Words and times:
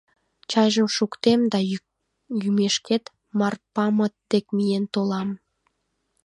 Чайым 0.51 0.87
шуктем 0.95 1.39
да, 1.51 1.59
йӱмешкет, 2.41 3.03
Марпамыт 3.39 4.13
дек 4.29 4.45
миен 4.55 4.85
толам. 4.93 5.29